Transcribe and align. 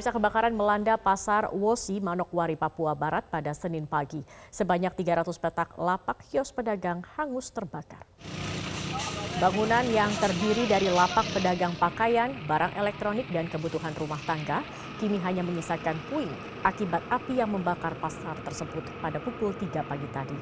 Pemirsa 0.00 0.16
kebakaran 0.16 0.56
melanda 0.56 0.96
pasar 0.96 1.52
Wosi, 1.52 2.00
Manokwari, 2.00 2.56
Papua 2.56 2.96
Barat 2.96 3.20
pada 3.28 3.52
Senin 3.52 3.84
pagi. 3.84 4.24
Sebanyak 4.48 4.96
300 4.96 5.28
petak 5.36 5.76
lapak 5.76 6.24
kios 6.24 6.56
pedagang 6.56 7.04
hangus 7.20 7.52
terbakar. 7.52 8.00
Bangunan 9.36 9.84
yang 9.92 10.08
terdiri 10.16 10.64
dari 10.64 10.88
lapak 10.88 11.28
pedagang 11.36 11.76
pakaian, 11.76 12.32
barang 12.48 12.80
elektronik, 12.80 13.28
dan 13.28 13.44
kebutuhan 13.52 13.92
rumah 14.00 14.16
tangga 14.24 14.64
kini 15.04 15.20
hanya 15.20 15.44
menyisakan 15.44 16.00
puing 16.08 16.32
akibat 16.64 17.04
api 17.12 17.36
yang 17.36 17.52
membakar 17.52 17.92
pasar 18.00 18.40
tersebut 18.40 18.80
pada 19.04 19.20
pukul 19.20 19.52
3 19.52 19.84
pagi 19.84 20.08
tadi. 20.16 20.38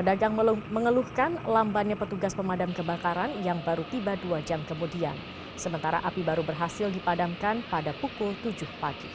Pedagang 0.00 0.32
mengeluhkan 0.72 1.36
lambannya 1.44 2.00
petugas 2.00 2.32
pemadam 2.32 2.72
kebakaran 2.72 3.36
yang 3.44 3.60
baru 3.60 3.84
tiba 3.92 4.16
dua 4.16 4.40
jam 4.40 4.64
kemudian. 4.64 5.12
Sementara 5.58 5.98
api 6.06 6.22
baru 6.22 6.46
berhasil 6.46 6.86
dipadamkan 6.86 7.66
pada 7.66 7.90
pukul 7.98 8.30
7 8.46 8.62
pagi. 8.78 9.10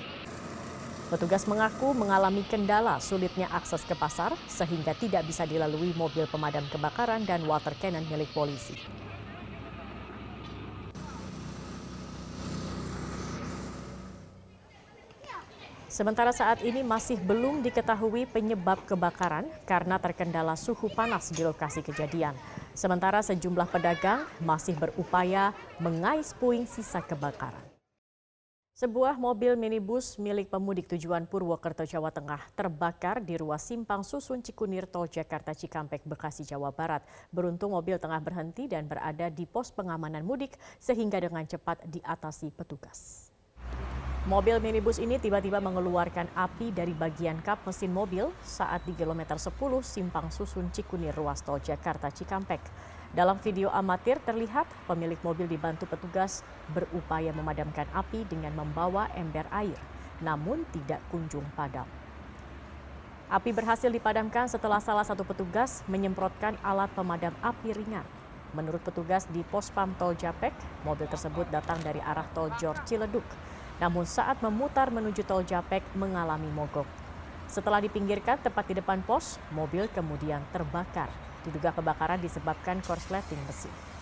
Petugas 1.08 1.48
mengaku 1.48 1.96
mengalami 1.96 2.44
kendala 2.44 3.00
sulitnya 3.00 3.48
akses 3.48 3.88
ke 3.88 3.96
pasar 3.96 4.36
sehingga 4.52 4.92
tidak 4.92 5.24
bisa 5.24 5.48
dilalui 5.48 5.96
mobil 5.96 6.28
pemadam 6.28 6.68
kebakaran 6.68 7.24
dan 7.24 7.48
water 7.48 7.72
cannon 7.80 8.04
milik 8.12 8.28
polisi. 8.36 8.76
Sementara 15.88 16.34
saat 16.34 16.66
ini 16.66 16.82
masih 16.82 17.22
belum 17.22 17.62
diketahui 17.64 18.26
penyebab 18.28 18.82
kebakaran 18.84 19.46
karena 19.64 20.02
terkendala 20.02 20.58
suhu 20.58 20.90
panas 20.90 21.30
di 21.30 21.46
lokasi 21.46 21.86
kejadian. 21.86 22.34
Sementara 22.74 23.22
sejumlah 23.22 23.70
pedagang 23.70 24.26
masih 24.42 24.74
berupaya 24.74 25.54
mengais 25.78 26.34
puing 26.34 26.66
sisa 26.66 27.06
kebakaran. 27.06 27.74
Sebuah 28.74 29.22
mobil 29.22 29.54
minibus 29.54 30.18
milik 30.18 30.50
pemudik 30.50 30.90
tujuan 30.90 31.30
Purwokerto, 31.30 31.86
Jawa 31.86 32.10
Tengah 32.10 32.42
terbakar 32.58 33.22
di 33.22 33.38
ruas 33.38 33.62
simpang 33.62 34.02
susun 34.02 34.42
Cikunir 34.42 34.90
Tol 34.90 35.06
Jakarta 35.06 35.54
Cikampek, 35.54 36.02
Bekasi, 36.10 36.42
Jawa 36.42 36.74
Barat. 36.74 37.06
Beruntung 37.30 37.78
mobil 37.78 38.02
tengah 38.02 38.18
berhenti 38.18 38.66
dan 38.66 38.90
berada 38.90 39.30
di 39.30 39.46
pos 39.46 39.70
pengamanan 39.70 40.26
mudik 40.26 40.58
sehingga 40.82 41.22
dengan 41.22 41.46
cepat 41.46 41.86
diatasi 41.86 42.50
petugas. 42.50 43.33
Mobil 44.24 44.56
minibus 44.64 45.04
ini 45.04 45.20
tiba-tiba 45.20 45.60
mengeluarkan 45.60 46.32
api 46.32 46.72
dari 46.72 46.96
bagian 46.96 47.44
kap 47.44 47.60
mesin 47.68 47.92
mobil 47.92 48.32
saat 48.40 48.80
di 48.88 48.96
kilometer 48.96 49.36
10 49.36 49.52
Simpang 49.84 50.32
Susun 50.32 50.72
Cikunir 50.72 51.12
Ruas 51.12 51.44
Tol 51.44 51.60
Jakarta 51.60 52.08
Cikampek. 52.08 52.64
Dalam 53.12 53.36
video 53.44 53.68
amatir 53.68 54.24
terlihat 54.24 54.64
pemilik 54.88 55.20
mobil 55.28 55.44
dibantu 55.44 55.92
petugas 55.92 56.40
berupaya 56.72 57.36
memadamkan 57.36 57.84
api 57.92 58.24
dengan 58.24 58.56
membawa 58.56 59.12
ember 59.12 59.44
air, 59.52 59.76
namun 60.24 60.64
tidak 60.72 61.04
kunjung 61.12 61.44
padam. 61.52 61.84
Api 63.28 63.52
berhasil 63.52 63.92
dipadamkan 63.92 64.48
setelah 64.48 64.80
salah 64.80 65.04
satu 65.04 65.28
petugas 65.28 65.84
menyemprotkan 65.92 66.56
alat 66.64 66.88
pemadam 66.96 67.36
api 67.44 67.76
ringan. 67.76 68.08
Menurut 68.56 68.80
petugas 68.88 69.28
di 69.36 69.44
pos 69.44 69.68
pam 69.68 69.92
tol 70.00 70.16
Japek, 70.16 70.56
mobil 70.88 71.12
tersebut 71.12 71.52
datang 71.52 71.84
dari 71.84 72.00
arah 72.00 72.24
tol 72.32 72.48
Jor 72.56 72.80
Ciledug 72.88 73.28
namun 73.84 74.08
saat 74.08 74.40
memutar 74.40 74.88
menuju 74.88 75.28
tol 75.28 75.44
Japek 75.44 75.84
mengalami 76.00 76.48
mogok. 76.48 76.88
Setelah 77.52 77.84
dipinggirkan 77.84 78.40
tepat 78.40 78.72
di 78.72 78.80
depan 78.80 79.04
pos, 79.04 79.36
mobil 79.52 79.92
kemudian 79.92 80.40
terbakar. 80.56 81.12
Diduga 81.44 81.76
kebakaran 81.76 82.24
disebabkan 82.24 82.80
korsleting 82.80 83.44
mesin. 83.44 83.93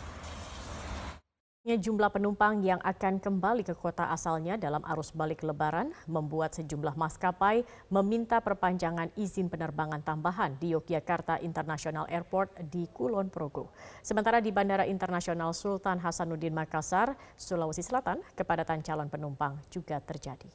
Jumlah 1.62 2.10
penumpang 2.10 2.66
yang 2.66 2.82
akan 2.82 3.22
kembali 3.22 3.62
ke 3.62 3.78
kota 3.78 4.10
asalnya 4.10 4.58
dalam 4.58 4.82
arus 4.82 5.14
balik 5.14 5.46
lebaran 5.46 5.94
membuat 6.10 6.58
sejumlah 6.58 6.98
maskapai 6.98 7.62
meminta 7.94 8.42
perpanjangan 8.42 9.14
izin 9.14 9.46
penerbangan 9.46 10.02
tambahan 10.02 10.58
di 10.58 10.74
Yogyakarta 10.74 11.38
International 11.46 12.10
Airport 12.10 12.66
di 12.74 12.90
Kulon 12.90 13.30
Progo. 13.30 13.70
Sementara 14.02 14.42
di 14.42 14.50
Bandara 14.50 14.90
Internasional 14.90 15.54
Sultan 15.54 16.02
Hasanuddin 16.02 16.50
Makassar, 16.50 17.14
Sulawesi 17.38 17.86
Selatan, 17.86 18.26
kepadatan 18.34 18.82
calon 18.82 19.14
penumpang 19.14 19.62
juga 19.70 20.02
terjadi. 20.02 20.50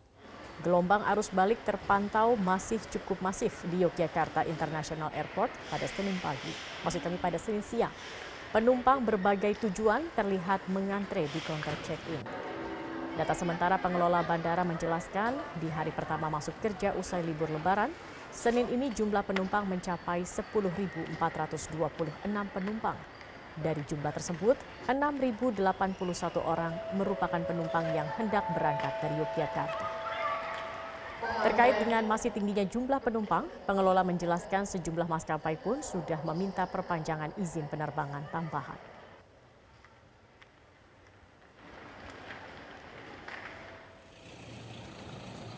Gelombang 0.66 1.06
arus 1.14 1.30
balik 1.30 1.62
terpantau 1.62 2.34
masih 2.34 2.82
cukup 2.90 3.22
masif 3.22 3.62
di 3.70 3.86
Yogyakarta 3.86 4.42
International 4.42 5.14
Airport 5.14 5.54
pada 5.70 5.86
Senin 5.86 6.18
pagi, 6.18 6.50
maksud 6.82 6.98
kami 6.98 7.14
pada 7.22 7.38
Senin 7.38 7.62
siang. 7.62 7.94
Penumpang 8.54 9.02
berbagai 9.02 9.58
tujuan 9.66 10.06
terlihat 10.14 10.62
mengantre 10.70 11.26
di 11.26 11.40
counter 11.42 11.74
check-in. 11.82 12.22
Data 13.18 13.34
sementara 13.34 13.74
pengelola 13.80 14.22
bandara 14.22 14.62
menjelaskan 14.62 15.34
di 15.58 15.66
hari 15.66 15.90
pertama 15.90 16.30
masuk 16.30 16.54
kerja 16.62 16.94
usai 16.94 17.26
libur 17.26 17.50
lebaran, 17.50 17.90
Senin 18.36 18.68
ini 18.68 18.92
jumlah 18.92 19.24
penumpang 19.24 19.64
mencapai 19.64 20.20
10.426 20.28 21.16
penumpang. 22.52 22.98
Dari 23.56 23.80
jumlah 23.88 24.12
tersebut, 24.12 24.60
6.081 24.84 25.56
orang 26.44 26.76
merupakan 26.92 27.40
penumpang 27.40 27.88
yang 27.96 28.04
hendak 28.20 28.44
berangkat 28.52 28.92
dari 29.00 29.16
Yogyakarta. 29.16 29.95
Terkait 31.46 31.78
dengan 31.78 32.02
masih 32.08 32.34
tingginya 32.34 32.66
jumlah 32.66 32.98
penumpang, 32.98 33.46
pengelola 33.68 34.02
menjelaskan 34.02 34.66
sejumlah 34.66 35.06
maskapai 35.06 35.54
pun 35.60 35.78
sudah 35.78 36.18
meminta 36.26 36.66
perpanjangan 36.66 37.30
izin 37.38 37.70
penerbangan 37.70 38.26
tambahan. 38.34 38.96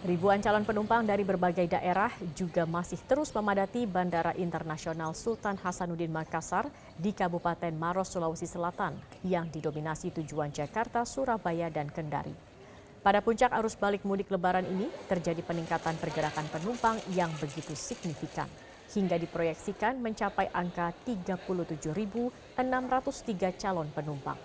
Ribuan 0.09 0.41
calon 0.41 0.65
penumpang 0.65 1.05
dari 1.05 1.21
berbagai 1.21 1.69
daerah 1.69 2.09
juga 2.33 2.65
masih 2.65 2.97
terus 3.05 3.29
memadati 3.35 3.85
Bandara 3.85 4.33
Internasional 4.41 5.13
Sultan 5.13 5.61
Hasanuddin 5.61 6.09
Makassar 6.09 6.71
di 6.97 7.13
Kabupaten 7.13 7.75
Maros, 7.77 8.09
Sulawesi 8.09 8.49
Selatan 8.49 8.97
yang 9.21 9.53
didominasi 9.53 10.15
tujuan 10.17 10.49
Jakarta, 10.49 11.05
Surabaya, 11.05 11.69
dan 11.69 11.93
Kendari. 11.93 12.48
Pada 13.09 13.25
puncak 13.25 13.49
arus 13.57 13.73
balik 13.73 14.05
mudik 14.05 14.29
lebaran 14.29 14.69
ini 14.69 14.85
terjadi 15.09 15.41
peningkatan 15.41 15.97
pergerakan 15.97 16.45
penumpang 16.53 17.01
yang 17.17 17.33
begitu 17.41 17.73
signifikan 17.73 18.45
hingga 18.93 19.17
diproyeksikan 19.17 19.97
mencapai 19.97 20.53
angka 20.53 20.93
37.603 21.09 22.61
calon 23.57 23.89
penumpang. 23.97 24.37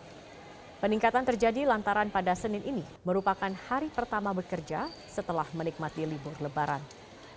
Peningkatan 0.79 1.27
terjadi 1.27 1.67
lantaran 1.67 2.07
pada 2.07 2.31
Senin 2.39 2.63
ini 2.63 2.87
merupakan 3.03 3.51
hari 3.67 3.91
pertama 3.91 4.31
bekerja 4.31 4.87
setelah 5.11 5.43
menikmati 5.51 6.07
libur 6.07 6.31
lebaran. 6.39 6.79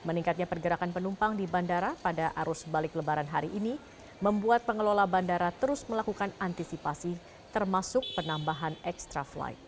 Meningkatnya 0.07 0.47
pergerakan 0.47 0.95
penumpang 0.95 1.35
di 1.35 1.51
bandara 1.51 1.99
pada 2.07 2.31
arus 2.47 2.63
balik 2.71 2.95
lebaran 2.95 3.27
hari 3.27 3.51
ini 3.51 3.75
membuat 4.23 4.63
pengelola 4.63 5.11
bandara 5.11 5.51
terus 5.59 5.83
melakukan 5.91 6.31
antisipasi 6.39 7.19
termasuk 7.51 8.07
penambahan 8.15 8.79
extra 8.87 9.27
flight. 9.27 9.66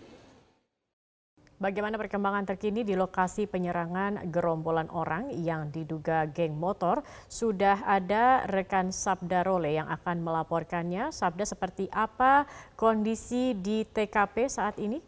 Bagaimana 1.59 1.99
perkembangan 1.99 2.47
terkini 2.47 2.87
di 2.87 2.95
lokasi 2.95 3.51
penyerangan 3.51 4.31
gerombolan 4.31 4.87
orang 4.95 5.35
yang 5.35 5.75
diduga 5.75 6.31
geng 6.31 6.55
motor? 6.55 7.03
Sudah 7.27 7.83
ada 7.83 8.47
rekan 8.47 8.95
Sabda 8.95 9.43
Role 9.43 9.75
yang 9.75 9.91
akan 9.91 10.23
melaporkannya. 10.23 11.11
Sabda 11.11 11.43
seperti 11.43 11.91
apa 11.91 12.47
kondisi 12.79 13.59
di 13.59 13.83
TKP 13.83 14.47
saat 14.47 14.79
ini? 14.79 15.03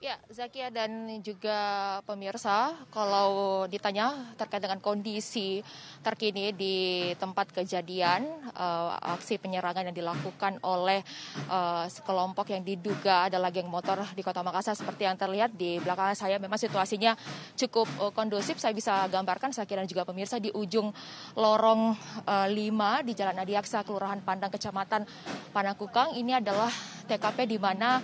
Ya, 0.00 0.16
Zakia 0.32 0.72
dan 0.72 1.20
juga 1.20 2.00
pemirsa, 2.08 2.72
kalau 2.88 3.68
ditanya 3.68 4.32
terkait 4.32 4.64
dengan 4.64 4.80
kondisi 4.80 5.60
terkini 6.00 6.56
di 6.56 6.76
tempat 7.20 7.52
kejadian 7.52 8.24
uh, 8.56 8.96
aksi 8.96 9.36
penyerangan 9.36 9.92
yang 9.92 9.96
dilakukan 10.00 10.56
oleh 10.64 11.04
uh, 11.52 11.84
sekelompok 11.84 12.48
yang 12.48 12.64
diduga 12.64 13.28
adalah 13.28 13.52
geng 13.52 13.68
motor 13.68 14.00
di 14.16 14.24
Kota 14.24 14.40
Makassar 14.40 14.72
seperti 14.72 15.04
yang 15.04 15.20
terlihat 15.20 15.52
di 15.52 15.76
belakang 15.84 16.16
saya 16.16 16.40
memang 16.40 16.56
situasinya 16.56 17.12
cukup 17.60 17.84
uh, 18.00 18.08
kondusif. 18.08 18.56
Saya 18.56 18.72
bisa 18.72 19.04
gambarkan 19.04 19.52
Zakia 19.52 19.84
dan 19.84 19.88
juga 19.90 20.08
pemirsa 20.08 20.40
di 20.40 20.48
ujung 20.48 20.88
lorong 21.36 21.92
uh, 22.24 22.48
5 22.48 23.04
di 23.04 23.12
Jalan 23.12 23.36
Adiaksa 23.36 23.84
Kelurahan 23.84 24.24
Pandang 24.24 24.48
Kecamatan 24.48 25.04
Panakukang 25.52 26.16
ini 26.16 26.32
adalah 26.32 26.72
TKP 27.04 27.44
di 27.44 27.60
mana 27.60 28.00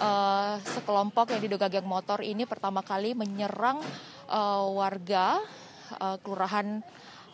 uh, 0.00 0.60
sekelompok 0.62 1.36
yang 1.36 1.42
diduga 1.42 1.68
geng 1.68 1.88
motor 1.88 2.20
ini 2.20 2.44
pertama 2.44 2.84
kali 2.84 3.16
menyerang 3.16 3.80
uh, 4.28 4.64
warga 4.72 5.40
uh, 6.00 6.16
kelurahan 6.20 6.84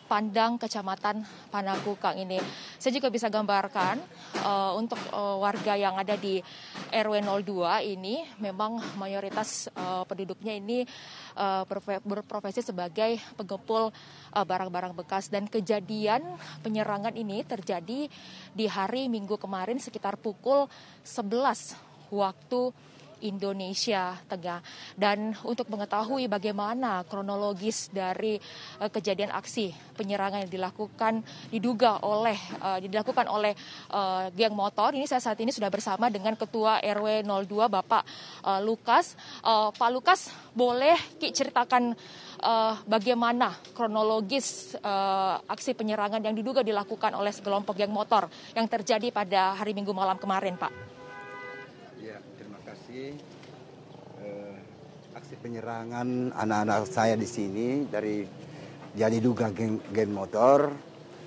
Pandang, 0.03 0.59
Kecamatan 0.59 1.23
Panakukang 1.47 2.19
ini. 2.19 2.37
Saya 2.77 2.93
juga 2.93 3.07
bisa 3.07 3.31
gambarkan 3.31 3.97
uh, 4.43 4.75
untuk 4.75 4.99
uh, 5.09 5.39
warga 5.39 5.79
yang 5.79 5.95
ada 5.95 6.19
di 6.19 6.43
RW 6.91 7.23
02 7.23 7.97
ini 7.97 8.21
memang 8.37 8.77
mayoritas 8.99 9.71
uh, 9.73 10.03
penduduknya 10.03 10.59
ini 10.59 10.83
uh, 11.39 11.63
berprofesi 12.03 12.61
sebagai 12.61 13.17
pengepul 13.39 13.89
barang-barang 14.33 14.93
bekas 15.01 15.31
dan 15.31 15.47
kejadian 15.49 16.21
penyerangan 16.61 17.15
ini 17.15 17.41
terjadi 17.47 18.11
di 18.53 18.65
hari 18.69 19.09
Minggu 19.09 19.39
kemarin 19.39 19.79
sekitar 19.81 20.19
pukul 20.19 20.67
11 21.01 21.92
waktu 22.13 22.93
Indonesia 23.23 24.19
Tengah. 24.27 24.59
Dan 24.93 25.33
untuk 25.47 25.71
mengetahui 25.71 26.27
bagaimana 26.27 27.07
kronologis 27.07 27.87
dari 27.89 28.35
uh, 28.83 28.91
kejadian 28.91 29.31
aksi 29.31 29.71
penyerangan 29.95 30.45
yang 30.45 30.51
dilakukan 30.51 31.23
diduga 31.47 32.03
oleh 32.03 32.35
uh, 32.59 32.77
dilakukan 32.83 33.25
oleh 33.31 33.55
uh, 33.95 34.27
geng 34.35 34.53
motor, 34.53 34.91
ini 34.93 35.07
saya 35.07 35.23
saat 35.23 35.39
ini 35.39 35.55
sudah 35.55 35.71
bersama 35.71 36.11
dengan 36.11 36.35
Ketua 36.35 36.83
RW 36.83 37.23
02 37.23 37.71
Bapak 37.71 38.03
uh, 38.43 38.59
Lukas. 38.59 39.15
Uh, 39.41 39.71
Pak 39.71 39.89
Lukas, 39.89 40.27
boleh 40.51 40.99
Ki 41.17 41.31
ceritakan 41.31 41.95
uh, 42.43 42.73
bagaimana 42.83 43.55
kronologis 43.71 44.75
uh, 44.83 45.39
aksi 45.47 45.73
penyerangan 45.73 46.19
yang 46.19 46.35
diduga 46.35 46.61
dilakukan 46.61 47.15
oleh 47.15 47.31
sekelompok 47.31 47.79
geng 47.79 47.93
motor 47.93 48.27
yang 48.53 48.67
terjadi 48.67 49.09
pada 49.09 49.55
hari 49.55 49.71
Minggu 49.71 49.95
malam 49.95 50.19
kemarin, 50.19 50.59
Pak. 50.59 51.02
Ya, 52.03 52.19
terima 52.35 52.59
kasih. 52.67 53.15
Uh, 54.19 54.59
aksi 55.15 55.39
penyerangan 55.39 56.35
anak-anak 56.35 56.83
saya 56.91 57.15
di 57.15 57.23
sini 57.23 57.87
dari 57.87 58.27
yang 58.99 59.07
diduga 59.07 59.47
geng, 59.55 59.79
geng 59.95 60.11
motor 60.11 60.67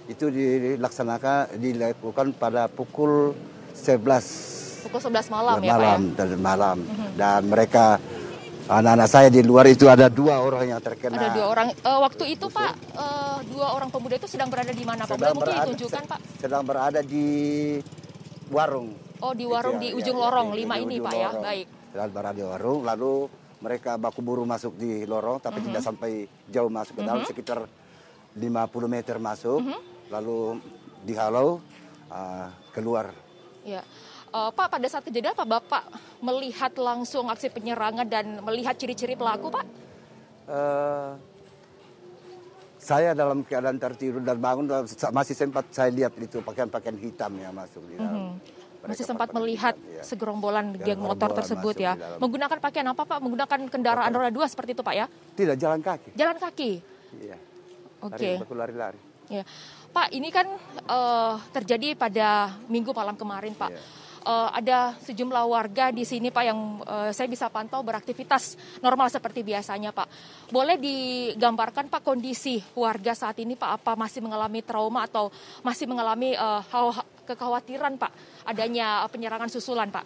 itu 0.05 0.29
dilaksanakan 0.29 1.57
dilakukan 1.57 2.37
pada 2.37 2.69
pukul 2.69 3.33
11 3.73 4.87
pukul 4.87 5.01
11 5.01 5.33
malam, 5.33 5.59
malam 5.59 5.65
ya 5.65 5.75
Pak 5.75 5.83
ya. 5.83 5.97
Dan 6.15 6.29
malam 6.39 6.77
mm 6.79 6.93
-hmm. 6.93 7.11
dan 7.19 7.41
mereka 7.49 7.87
Anak-anak 8.67 9.07
saya 9.07 9.29
di 9.31 9.47
luar 9.47 9.71
itu 9.71 9.87
ada 9.87 10.11
dua 10.11 10.43
orang 10.43 10.75
yang 10.75 10.83
terkena. 10.83 11.23
Ada 11.23 11.39
dua 11.39 11.47
orang. 11.55 11.71
Uh, 11.87 12.03
waktu 12.03 12.35
itu 12.35 12.51
Pak, 12.51 12.75
uh, 12.99 13.39
dua 13.47 13.79
orang 13.79 13.95
pemuda 13.95 14.19
itu 14.19 14.27
sedang 14.27 14.51
berada 14.51 14.75
di 14.75 14.83
mana 14.83 15.07
Pak? 15.07 15.15
Boleh 15.15 15.39
mungkin 15.39 15.55
ditunjukkan 15.55 16.03
Pak? 16.11 16.19
Sedang 16.43 16.67
berada 16.67 16.99
di 16.99 17.27
warung. 18.51 19.06
Oh 19.21 19.33
di 19.33 19.45
warung 19.49 19.81
di 19.81 19.93
ujung 19.97 20.17
ya, 20.19 20.23
lorong 20.29 20.49
ya, 20.53 20.57
lima 20.61 20.75
ini 20.77 20.97
Pak 21.01 21.13
ya, 21.13 21.29
lorong. 21.31 21.35
ya, 21.41 21.47
baik. 21.49 21.67
Sedang 21.93 22.11
berada 22.13 22.37
di 22.37 22.45
warung, 22.45 22.81
lalu 22.85 23.13
mereka 23.65 23.91
baku 23.97 24.21
buru 24.21 24.45
masuk 24.45 24.77
di 24.77 25.09
lorong, 25.09 25.41
tapi 25.41 25.59
-huh. 25.61 25.67
tidak 25.73 25.83
sampai 25.83 26.11
jauh 26.53 26.69
masuk 26.69 26.95
ke 27.01 27.03
dalam, 27.03 27.21
uh 27.21 27.25
-huh. 27.25 27.31
sekitar 27.33 27.59
50 28.37 28.45
meter 28.89 29.17
masuk, 29.17 29.65
-huh. 29.65 29.81
lalu 30.13 30.61
dihalau 31.09 31.63
uh, 32.13 32.49
keluar. 32.77 33.17
Ya. 33.65 33.81
Uh, 34.35 34.53
Pak, 34.53 34.69
pada 34.69 34.87
saat 34.91 35.07
kejadian 35.07 35.33
apa 35.33 35.49
Bapak 35.49 35.83
melihat 36.21 36.75
langsung 36.77 37.31
aksi 37.33 37.49
penyerangan 37.49 38.05
dan 38.05 38.45
melihat 38.45 38.77
ciri-ciri 38.77 39.17
pelaku, 39.17 39.49
Pak? 39.49 39.65
Uh, 40.47 41.17
saya 42.77 43.17
dalam 43.17 43.43
keadaan 43.43 43.81
tertidur 43.81 44.21
dan 44.23 44.39
bangun 44.39 44.69
masih 45.11 45.35
sempat 45.35 45.67
saya 45.75 45.91
lihat 45.91 46.15
itu 46.21 46.39
pakaian-pakaian 46.39 46.95
hitam 47.01 47.33
yang 47.41 47.57
masuk 47.57 47.83
di 47.89 47.97
dalam. 47.99 48.13
Mm 48.13 48.31
-hmm. 48.37 48.56
Masih 48.87 49.05
sempat 49.05 49.29
melihat 49.35 49.75
hitam, 49.75 49.97
ya. 49.99 50.03
segerombolan 50.03 50.67
geng 50.79 51.03
motor 51.03 51.31
tersebut 51.35 51.77
ya. 51.79 51.99
Menggunakan 52.23 52.59
pakaian 52.59 52.87
apa 52.87 53.03
Pak? 53.03 53.19
Menggunakan 53.23 53.61
kendaraan 53.71 54.11
roda 54.15 54.31
dua 54.31 54.47
seperti 54.47 54.79
itu 54.79 54.83
Pak 54.87 54.95
ya? 54.95 55.07
Tidak, 55.11 55.57
jalan 55.59 55.81
kaki. 55.83 56.11
Jalan 56.15 56.37
kaki. 56.39 56.73
Iya. 57.21 57.37
Oke. 58.07 58.39
Okay. 58.41 58.55
Lari-lari. 58.55 58.99
Ya. 59.27 59.43
Pak, 59.91 60.13
ini 60.13 60.29
kan 60.31 60.47
uh, 60.87 61.41
terjadi 61.51 61.97
pada 61.99 62.55
minggu 62.71 62.95
malam 62.95 63.19
kemarin 63.19 63.57
Pak. 63.57 63.71
Yeah 63.73 64.06
uh, 64.27 64.51
ada 64.51 64.99
sejumlah 65.07 65.45
warga 65.47 65.95
di 65.95 66.03
sini 66.03 66.35
Pak 66.35 66.45
yang 66.45 66.83
uh, 66.83 67.11
saya 67.15 67.31
bisa 67.31 67.47
pantau 67.47 67.87
beraktivitas 67.87 68.59
normal 68.83 69.07
seperti 69.09 69.47
biasanya 69.47 69.95
Pak. 69.95 70.09
Boleh 70.51 70.77
digambarkan 70.77 71.87
Pak 71.87 72.03
kondisi 72.03 72.59
warga 72.75 73.15
saat 73.15 73.39
ini 73.39 73.55
Pak 73.55 73.71
apa 73.81 73.93
masih 73.95 74.21
mengalami 74.21 74.67
trauma 74.67 75.07
atau 75.07 75.31
masih 75.63 75.87
mengalami 75.87 76.35
uh, 76.35 76.61
kekhawatiran 77.25 77.95
Pak 77.97 78.13
adanya 78.51 79.07
penyerangan 79.07 79.49
susulan 79.49 79.89
Pak? 79.95 80.05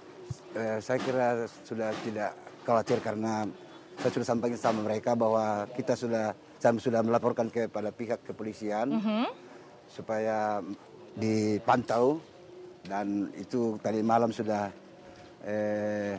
Eh, 0.55 0.79
saya 0.83 0.99
kira 1.01 1.49
sudah 1.65 1.91
tidak 2.03 2.35
khawatir 2.63 2.99
karena 3.01 3.49
saya 3.99 4.11
sudah 4.13 4.29
sampaikan 4.29 4.59
sama 4.61 4.81
mereka 4.85 5.17
bahwa 5.17 5.67
kita 5.75 5.97
sudah 5.97 6.37
sudah 6.61 7.01
melaporkan 7.01 7.49
kepada 7.49 7.89
pihak 7.89 8.21
kepolisian 8.25 8.93
mm 8.93 9.01
-hmm. 9.01 9.25
supaya 9.89 10.61
dipantau 11.17 12.21
dan 12.85 13.29
itu 13.37 13.77
tadi 13.81 14.01
malam 14.01 14.33
sudah 14.33 14.73
eh, 15.45 16.17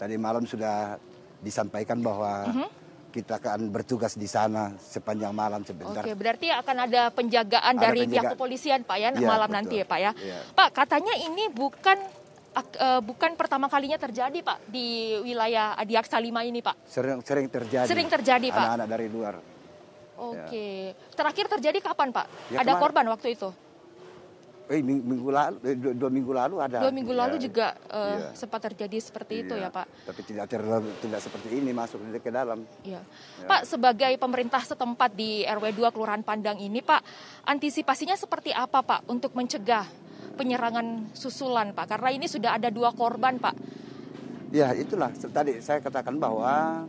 tadi 0.00 0.16
malam 0.16 0.44
sudah 0.48 0.96
disampaikan 1.40 2.00
bahwa 2.00 2.48
mhm. 2.48 2.56
-huh. 2.56 2.68
kita 3.10 3.42
akan 3.42 3.74
bertugas 3.74 4.14
di 4.14 4.28
sana 4.30 4.72
sepanjang 4.78 5.34
malam 5.34 5.66
sebentar. 5.66 6.04
Oke, 6.04 6.14
berarti 6.14 6.48
akan 6.52 6.76
ada 6.86 7.02
penjagaan 7.10 7.74
ada 7.76 7.84
dari 7.90 8.06
penjaga. 8.06 8.14
pihak 8.14 8.32
kepolisian, 8.36 8.80
Pak 8.86 8.96
ya, 8.96 9.08
ya 9.12 9.26
malam 9.26 9.48
betul. 9.50 9.56
nanti 9.58 9.74
ya, 9.82 9.86
Pak 9.88 9.98
ya. 9.98 10.12
ya. 10.14 10.38
Pak, 10.54 10.68
katanya 10.70 11.14
ini 11.18 11.50
bukan 11.50 11.98
uh, 12.54 13.00
bukan 13.02 13.34
pertama 13.34 13.66
kalinya 13.66 13.98
terjadi, 13.98 14.38
Pak, 14.46 14.58
di 14.70 15.18
wilayah 15.26 15.74
Adiaksa 15.74 16.22
5 16.22 16.50
ini, 16.50 16.60
Pak. 16.62 16.76
Sering 16.86 17.18
sering 17.26 17.46
terjadi. 17.50 17.88
Sering 17.90 18.06
terjadi, 18.06 18.46
Pak. 18.54 18.62
Anak-anak 18.62 18.88
dari 18.88 19.06
luar. 19.10 19.34
Oke. 20.20 20.92
Ya. 20.92 21.16
Terakhir 21.16 21.46
terjadi 21.58 21.78
kapan, 21.80 22.12
Pak? 22.12 22.26
Ya, 22.52 22.60
ada 22.60 22.76
kemarin. 22.76 22.82
korban 22.82 23.04
waktu 23.10 23.28
itu? 23.34 23.50
Eh 24.70 24.86
minggu 24.86 25.34
lalu 25.34 25.56
eh, 25.66 25.74
dua, 25.74 25.92
dua 25.98 26.10
minggu 26.14 26.30
lalu 26.30 26.56
ada. 26.62 26.78
Dua 26.86 26.94
minggu 26.94 27.10
lalu 27.10 27.42
ya, 27.42 27.50
juga 27.50 27.66
uh, 27.90 28.30
ya. 28.30 28.38
sempat 28.38 28.70
terjadi 28.70 29.02
seperti 29.02 29.34
ya, 29.34 29.42
itu 29.42 29.54
ya 29.58 29.68
pak? 29.74 29.86
Tapi 30.06 30.20
tidak 30.22 30.46
terlalu 30.46 30.94
tidak 31.02 31.20
seperti 31.26 31.48
ini 31.58 31.74
masuk 31.74 31.98
ke 32.22 32.30
dalam. 32.30 32.62
Ya. 32.86 33.02
ya. 33.02 33.48
pak 33.50 33.66
sebagai 33.66 34.14
pemerintah 34.14 34.62
setempat 34.62 35.10
di 35.18 35.42
rw 35.42 35.66
2 35.74 35.90
kelurahan 35.90 36.22
Pandang 36.22 36.62
ini 36.62 36.78
pak 36.86 37.02
antisipasinya 37.50 38.14
seperti 38.14 38.54
apa 38.54 38.86
pak 38.86 39.10
untuk 39.10 39.34
mencegah 39.34 39.90
penyerangan 40.38 41.10
susulan 41.18 41.74
pak? 41.74 41.90
Karena 41.90 42.14
ini 42.14 42.30
sudah 42.30 42.54
ada 42.54 42.70
dua 42.70 42.94
korban 42.94 43.42
pak. 43.42 43.58
Ya 44.54 44.70
itulah. 44.70 45.10
Tadi 45.10 45.58
saya 45.58 45.82
katakan 45.82 46.14
bahwa 46.22 46.86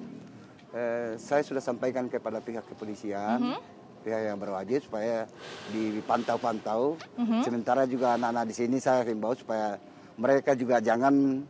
eh, 0.69 1.17
saya 1.17 1.41
sudah 1.41 1.65
sampaikan 1.65 2.05
kepada 2.05 2.37
pihak 2.45 2.61
kepolisian 2.69 3.41
mm 3.41 3.49
-hmm 3.57 3.80
pihak 4.01 4.33
yang 4.33 4.37
berwajib 4.41 4.81
supaya 4.83 5.29
dipantau-pantau. 5.71 6.97
Mhm. 7.17 7.25
-huh. 7.25 7.43
Sementara 7.45 7.85
juga 7.85 8.17
anak-anak 8.17 8.45
di 8.49 8.55
sini 8.57 8.77
saya 8.81 9.05
himbau 9.05 9.37
supaya 9.37 9.77
mereka 10.17 10.57
juga 10.57 10.81
jangan 10.81 11.45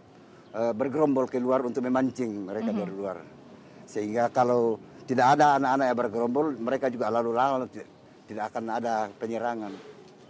uh, 0.53 0.73
bergerombol 0.75 1.25
keluar 1.31 1.63
untuk 1.63 1.81
memancing 1.81 2.47
mereka 2.47 2.69
mhm. 2.69 2.75
-huh. 2.75 2.81
dari 2.85 2.93
luar. 2.93 3.17
Sehingga 3.87 4.31
kalau 4.31 4.79
tidak 5.07 5.39
ada 5.39 5.59
anak-anak 5.59 5.85
yang 5.91 5.97
bergerombol, 5.97 6.47
mereka 6.55 6.87
juga 6.87 7.11
lalu 7.11 7.35
lalu 7.35 7.67
tidak 8.29 8.43
akan 8.53 8.63
ada 8.71 9.11
penyerangan. 9.19 9.73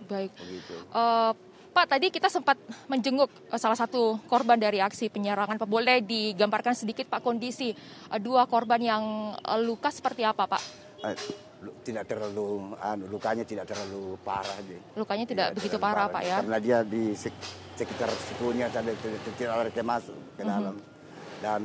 Baik. 0.10 0.34
Begitu. 0.42 0.74
Uh, 0.90 1.34
Pak, 1.72 1.88
tadi 1.88 2.12
kita 2.12 2.28
sempat 2.28 2.60
menjenguk 2.92 3.32
salah 3.56 3.80
satu 3.80 4.20
korban 4.28 4.60
dari 4.60 4.84
aksi 4.84 5.08
penyerangan. 5.08 5.56
Pak, 5.56 5.70
boleh 5.72 6.04
digambarkan 6.04 6.76
sedikit 6.76 7.08
Pak 7.08 7.24
kondisi 7.24 7.72
dua 8.20 8.44
korban 8.44 8.82
yang 8.84 9.04
luka 9.64 9.88
seperti 9.88 10.28
apa, 10.28 10.52
Pak? 10.52 10.64
Tidak 11.86 12.10
terlalu 12.10 12.74
anu, 12.82 13.04
lukanya 13.10 13.46
tidak 13.46 13.70
terlalu 13.70 14.18
parah 14.26 14.58
deh. 14.66 14.82
Lukanya 14.98 15.26
tidak, 15.30 15.48
tidak 15.54 15.58
begitu 15.62 15.78
parah, 15.78 16.10
parah, 16.10 16.16
Pak 16.16 16.24
ya. 16.26 16.38
Karena 16.42 16.60
dia 16.60 16.78
di 16.82 17.04
sekitar 17.78 18.10
sikunya 18.10 18.66
tadi 18.74 18.94
tidak 19.38 19.70
ada 19.70 19.84
masuk 19.86 20.18
ke 20.38 20.42
mhm. 20.42 20.50
dalam. 20.50 20.76
Mm 20.76 20.82
-hmm. 20.82 21.40
Dan 21.42 21.62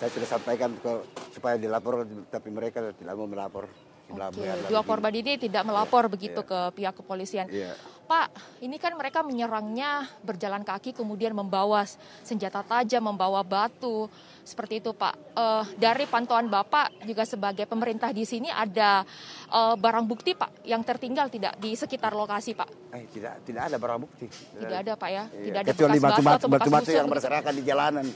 saya 0.00 0.10
sudah 0.16 0.28
sampaikan 0.28 0.70
ke, 0.80 0.92
supaya 1.36 1.60
dilapor 1.60 2.08
tapi 2.32 2.48
mereka 2.48 2.80
tidak 2.96 3.14
mau 3.16 3.28
melapor. 3.28 3.68
Oke, 4.10 4.50
dua 4.68 4.82
korban 4.82 5.14
ini 5.14 5.38
tidak 5.38 5.62
melapor 5.62 6.06
yeah, 6.06 6.12
begitu 6.12 6.40
yeah. 6.42 6.48
ke 6.48 6.58
pihak 6.76 6.94
kepolisian. 6.98 7.46
Yeah. 7.50 7.74
Pak, 8.10 8.58
ini 8.58 8.74
kan 8.82 8.98
mereka 8.98 9.22
menyerangnya 9.22 10.02
berjalan 10.26 10.66
kaki 10.66 10.90
kemudian 10.90 11.30
membawa 11.30 11.86
senjata 12.26 12.66
tajam, 12.66 13.06
membawa 13.06 13.46
batu 13.46 14.10
seperti 14.42 14.82
itu 14.82 14.90
Pak. 14.90 15.14
Uh, 15.38 15.62
dari 15.78 16.10
pantauan 16.10 16.50
Bapak 16.50 17.06
juga 17.06 17.22
sebagai 17.22 17.70
pemerintah 17.70 18.10
di 18.10 18.26
sini 18.26 18.50
ada 18.50 19.06
uh, 19.54 19.78
barang 19.78 20.10
bukti 20.10 20.34
Pak 20.34 20.66
yang 20.66 20.82
tertinggal 20.82 21.30
tidak 21.30 21.54
di 21.62 21.78
sekitar 21.78 22.10
lokasi 22.10 22.58
Pak? 22.58 22.98
Eh, 22.98 23.06
tidak, 23.14 23.46
tidak 23.46 23.70
ada 23.70 23.76
barang 23.78 24.00
bukti. 24.02 24.26
Tidak 24.58 24.78
ada 24.82 24.92
Pak 24.98 25.10
ya? 25.14 25.24
Iya. 25.30 25.44
Tidak 25.46 25.60
ada 25.62 25.70
Kecuali 25.70 25.98
batu-batu 26.02 26.90
yang 26.90 27.06
berserakan 27.06 27.54
di 27.54 27.62
jalanan. 27.62 28.06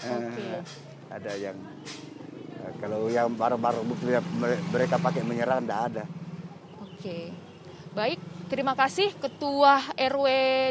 Okay. 0.00 0.08
Uh, 0.08 0.60
ada 1.12 1.32
yang 1.36 1.56
kalau 2.86 3.10
yang 3.10 3.34
barang-barang 3.34 3.82
bukti 3.82 4.14
mereka 4.70 4.94
pakai 5.02 5.26
menyerang 5.26 5.66
tidak 5.66 5.80
ada. 5.90 6.04
Oke. 6.78 7.34
Baik, 7.90 8.22
Terima 8.46 8.78
kasih 8.78 9.10
Ketua 9.18 9.82
RW 9.98 10.26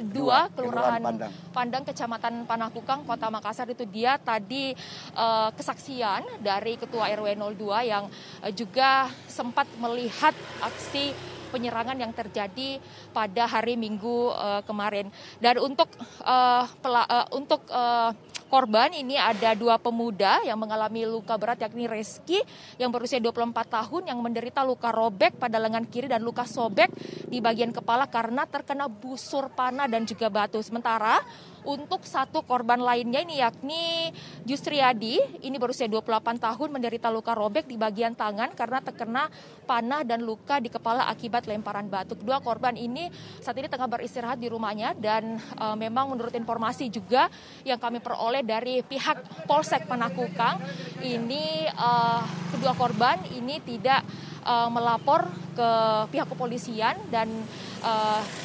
2 0.07 0.55
Kelurahan 0.55 1.03
Pandang. 1.03 1.31
Pandang 1.51 1.84
Kecamatan 1.84 2.48
Panakukang 2.48 3.03
Kota 3.03 3.27
Makassar 3.27 3.67
itu 3.67 3.84
dia 3.84 4.15
tadi 4.15 4.72
uh, 5.12 5.51
kesaksian 5.51 6.39
dari 6.39 6.79
Ketua 6.79 7.12
RW 7.12 7.36
02 7.36 7.91
yang 7.91 8.07
uh, 8.07 8.51
juga 8.55 9.12
sempat 9.27 9.67
melihat 9.75 10.31
aksi 10.63 11.12
penyerangan 11.51 12.00
yang 12.00 12.15
terjadi 12.15 12.79
pada 13.12 13.43
hari 13.43 13.75
Minggu 13.75 14.31
uh, 14.31 14.63
kemarin. 14.63 15.12
Dan 15.43 15.60
untuk 15.60 15.91
uh, 16.24 16.63
pela, 16.79 17.03
uh, 17.12 17.27
untuk 17.36 17.60
uh, 17.67 18.15
korban 18.48 18.94
ini 18.94 19.18
ada 19.18 19.58
dua 19.58 19.75
pemuda 19.82 20.42
yang 20.46 20.60
mengalami 20.60 21.06
luka 21.08 21.36
berat 21.36 21.60
yakni 21.62 21.90
Reski 21.90 22.42
yang 22.78 22.94
berusia 22.94 23.18
24 23.20 23.52
tahun 23.66 24.04
yang 24.12 24.20
menderita 24.22 24.62
luka 24.62 24.94
robek 24.94 25.36
pada 25.36 25.58
lengan 25.58 25.84
kiri 25.88 26.08
dan 26.08 26.22
luka 26.22 26.46
sobek 26.48 26.90
di 27.28 27.42
bagian 27.42 27.74
kepala 27.74 28.06
karena 28.08 28.46
terkena 28.46 28.86
busur 28.88 29.50
panah 29.52 29.90
dan 29.90 30.06
juga 30.06 30.30
batu. 30.30 30.62
Sementara 30.62 31.20
untuk 31.66 32.06
satu 32.06 32.46
korban 32.46 32.78
lainnya 32.78 33.25
ini 33.25 33.42
yakni 33.42 34.14
Justriadi, 34.46 35.18
ini 35.42 35.58
berusia 35.58 35.90
28 35.90 36.38
tahun 36.38 36.70
menderita 36.70 37.10
luka 37.10 37.34
robek 37.34 37.66
di 37.66 37.74
bagian 37.74 38.14
tangan 38.14 38.54
karena 38.54 38.80
terkena 38.86 39.25
panah 39.66 40.06
dan 40.06 40.22
luka 40.22 40.62
di 40.62 40.70
kepala 40.70 41.10
akibat 41.10 41.50
lemparan 41.50 41.90
batu. 41.90 42.14
Kedua 42.14 42.38
korban 42.46 42.78
ini 42.78 43.10
saat 43.42 43.58
ini 43.58 43.66
tengah 43.66 43.90
beristirahat 43.90 44.38
di 44.38 44.46
rumahnya 44.46 44.94
dan 44.94 45.42
e, 45.42 45.66
memang 45.74 46.14
menurut 46.14 46.30
informasi 46.38 46.94
juga 46.94 47.25
yang 47.66 47.82
kami 47.82 47.98
peroleh 47.98 48.45
dari 48.46 48.86
pihak 48.86 49.50
Polsek 49.50 49.90
Panakukang, 49.90 50.62
ini 51.02 51.66
e, 51.66 51.90
kedua 52.54 52.78
korban 52.78 53.18
ini 53.34 53.58
tidak 53.66 54.06
e, 54.46 54.54
melapor 54.70 55.25
ke 55.58 55.70
pihak 56.14 56.30
kepolisian 56.30 56.96
dan 57.10 57.28
e, 57.82 57.92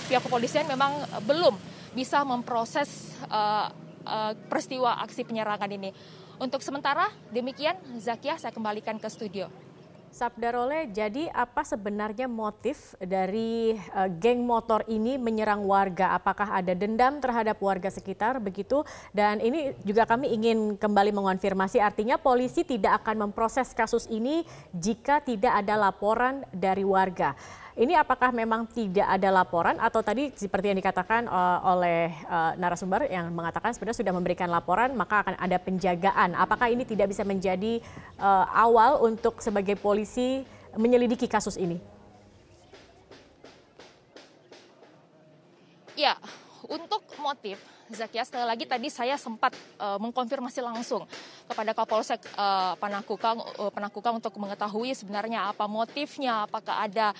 pihak 0.09 0.25
kepolisian 0.25 0.65
memang 0.67 1.05
belum 1.29 1.55
bisa 1.95 2.23
memproses 2.23 3.19
uh, 3.31 3.67
uh, 4.07 4.33
peristiwa 4.47 4.99
aksi 5.03 5.27
penyerangan 5.27 5.71
ini. 5.71 5.91
Untuk 6.41 6.65
sementara 6.65 7.11
demikian 7.35 7.77
Zakia 8.01 8.41
saya 8.41 8.55
kembalikan 8.55 8.97
ke 8.97 9.09
studio. 9.13 9.51
Sabdarole, 10.11 10.91
jadi 10.91 11.31
apa 11.31 11.63
sebenarnya 11.63 12.27
motif 12.27 12.99
dari 12.99 13.79
uh, 13.95 14.11
geng 14.11 14.43
motor 14.43 14.83
ini 14.91 15.15
menyerang 15.15 15.63
warga? 15.63 16.19
Apakah 16.19 16.51
ada 16.51 16.75
dendam 16.75 17.23
terhadap 17.23 17.55
warga 17.63 17.95
sekitar 17.95 18.43
begitu? 18.43 18.83
Dan 19.15 19.39
ini 19.39 19.71
juga 19.87 20.11
kami 20.11 20.35
ingin 20.35 20.75
kembali 20.75 21.15
mengonfirmasi 21.15 21.79
artinya 21.79 22.19
polisi 22.19 22.67
tidak 22.67 23.07
akan 23.07 23.31
memproses 23.31 23.71
kasus 23.71 24.11
ini 24.11 24.43
jika 24.75 25.23
tidak 25.23 25.63
ada 25.63 25.79
laporan 25.79 26.43
dari 26.51 26.83
warga. 26.83 27.39
Ini 27.81 27.97
apakah 27.97 28.29
memang 28.29 28.69
tidak 28.69 29.09
ada 29.09 29.33
laporan 29.33 29.81
atau 29.81 30.05
tadi 30.05 30.29
seperti 30.37 30.69
yang 30.69 30.77
dikatakan 30.85 31.25
uh, 31.25 31.65
oleh 31.65 32.13
uh, 32.29 32.53
narasumber 32.61 33.09
yang 33.09 33.33
mengatakan 33.33 33.73
sebenarnya 33.73 34.05
sudah 34.05 34.13
memberikan 34.13 34.53
laporan 34.53 34.93
maka 34.93 35.25
akan 35.25 35.41
ada 35.41 35.57
penjagaan. 35.57 36.37
Apakah 36.37 36.69
ini 36.69 36.85
tidak 36.85 37.09
bisa 37.09 37.25
menjadi 37.25 37.81
uh, 38.21 38.45
awal 38.53 39.01
untuk 39.01 39.41
sebagai 39.41 39.81
polisi 39.81 40.45
menyelidiki 40.77 41.25
kasus 41.25 41.57
ini? 41.57 41.81
Ya, 45.97 46.21
untuk 46.69 47.01
motif 47.31 47.63
Zakia 47.91 48.23
sekali 48.23 48.47
lagi 48.47 48.65
tadi 48.71 48.87
saya 48.87 49.19
sempat 49.19 49.51
uh, 49.83 49.99
mengkonfirmasi 49.99 50.63
langsung 50.63 51.11
kepada 51.51 51.75
Kapolsek 51.75 52.23
uh, 52.39 52.79
Panakukang 52.79 53.43
uh, 53.59 53.71
Panakukang 53.75 54.23
untuk 54.23 54.31
mengetahui 54.39 54.95
sebenarnya 54.95 55.51
apa 55.51 55.67
motifnya, 55.67 56.47
apakah 56.47 56.87
ada 56.87 57.11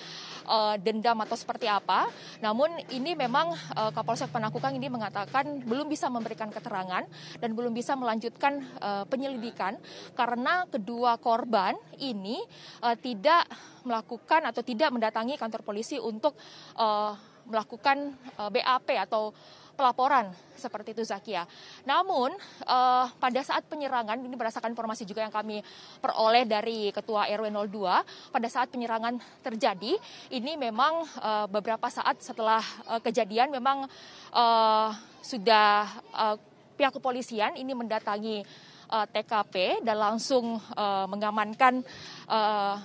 uh, 0.47 0.79
dendam 0.79 1.19
atau 1.27 1.35
seperti 1.35 1.67
apa. 1.67 2.07
Namun 2.39 2.71
ini 2.87 3.19
memang 3.19 3.51
uh, 3.51 3.91
Kapolsek 3.91 4.31
Panakukang 4.31 4.71
ini 4.79 4.87
mengatakan 4.87 5.59
belum 5.67 5.91
bisa 5.91 6.07
memberikan 6.07 6.47
keterangan 6.47 7.03
dan 7.43 7.49
belum 7.51 7.75
bisa 7.75 7.99
melanjutkan 7.99 8.63
uh, 8.79 9.03
penyelidikan 9.11 9.75
karena 10.15 10.63
kedua 10.71 11.19
korban 11.19 11.75
ini 11.99 12.39
uh, 12.79 12.95
tidak 12.95 13.43
melakukan 13.83 14.47
atau 14.47 14.63
tidak 14.63 14.87
mendatangi 14.95 15.35
kantor 15.35 15.67
polisi 15.67 15.99
untuk 15.99 16.31
uh, 16.79 17.11
melakukan 17.41 18.13
BAP 18.37 18.93
atau 19.01 19.33
pelaporan 19.75 20.29
seperti 20.53 20.93
itu 20.93 21.01
Zakia. 21.01 21.49
Namun 21.87 22.29
uh, 22.69 23.05
pada 23.17 23.41
saat 23.41 23.65
penyerangan 23.65 24.21
ini 24.21 24.35
berdasarkan 24.37 24.71
informasi 24.77 25.09
juga 25.09 25.25
yang 25.25 25.33
kami 25.33 25.65
peroleh 25.97 26.45
dari 26.45 26.93
Ketua 26.93 27.25
RW 27.25 27.49
02 27.49 28.29
pada 28.29 28.47
saat 28.51 28.69
penyerangan 28.69 29.17
terjadi 29.41 29.97
ini 30.29 30.53
memang 30.59 31.01
uh, 31.17 31.45
beberapa 31.49 31.89
saat 31.89 32.21
setelah 32.21 32.61
uh, 32.85 33.01
kejadian 33.01 33.49
memang 33.49 33.89
uh, 34.35 34.89
sudah 35.25 35.89
uh, 36.13 36.35
pihak 36.77 36.93
kepolisian 36.97 37.57
ini 37.57 37.73
mendatangi 37.73 38.45
uh, 38.89 39.05
TKP 39.09 39.81
dan 39.81 39.97
langsung 39.97 40.59
uh, 40.77 41.05
mengamankan 41.09 41.81
uh, 42.29 42.77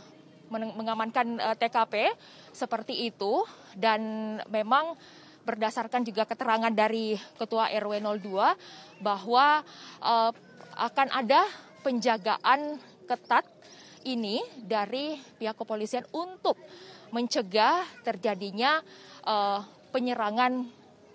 mengamankan 0.52 1.43
uh, 1.43 1.57
TKP 1.59 2.14
seperti 2.55 3.11
itu 3.11 3.43
dan 3.75 4.00
memang 4.47 4.95
berdasarkan 5.47 6.03
juga 6.03 6.26
keterangan 6.26 6.75
dari 6.75 7.15
Ketua 7.38 7.71
RW 7.71 8.03
02 8.03 8.99
bahwa 8.99 9.62
uh, 10.03 10.33
akan 10.76 11.09
ada 11.15 11.47
penjagaan 11.87 12.83
ketat 13.07 13.47
ini 14.03 14.43
dari 14.59 15.15
pihak 15.38 15.55
kepolisian 15.55 16.03
untuk 16.11 16.59
mencegah 17.15 17.87
terjadinya 18.03 18.83
uh, 19.23 19.62
penyerangan 19.95 20.67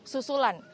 susulan 0.07 0.70